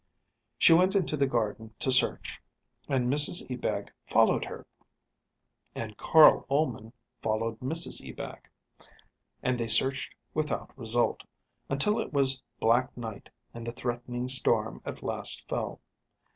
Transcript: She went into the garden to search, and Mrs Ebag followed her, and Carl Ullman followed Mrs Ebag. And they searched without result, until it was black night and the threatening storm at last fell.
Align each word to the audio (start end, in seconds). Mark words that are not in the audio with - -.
She 0.57 0.73
went 0.73 0.95
into 0.95 1.15
the 1.15 1.27
garden 1.27 1.75
to 1.77 1.91
search, 1.91 2.41
and 2.89 3.05
Mrs 3.13 3.47
Ebag 3.51 3.91
followed 4.07 4.45
her, 4.45 4.65
and 5.75 5.95
Carl 5.95 6.43
Ullman 6.49 6.91
followed 7.21 7.59
Mrs 7.59 8.01
Ebag. 8.09 8.49
And 9.43 9.59
they 9.59 9.67
searched 9.67 10.15
without 10.33 10.75
result, 10.75 11.23
until 11.69 11.99
it 11.99 12.11
was 12.11 12.41
black 12.59 12.97
night 12.97 13.29
and 13.53 13.67
the 13.67 13.71
threatening 13.73 14.27
storm 14.27 14.81
at 14.85 15.03
last 15.03 15.47
fell. 15.47 15.79